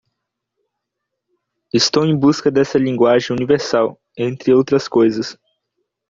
Estou 1.71 2.03
em 2.07 2.17
busca 2.17 2.49
dessa 2.49 2.79
linguagem 2.79 3.35
universal? 3.37 4.01
entre 4.17 4.51
outras 4.51 4.87
coisas. 4.87 5.37